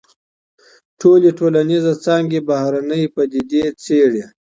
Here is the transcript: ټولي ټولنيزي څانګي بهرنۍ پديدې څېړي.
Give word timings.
ټولي 0.99 1.29
ټولنيزي 1.39 1.93
څانګي 2.03 2.39
بهرنۍ 2.49 3.03
پديدې 3.15 3.63
څېړي. 3.83 4.23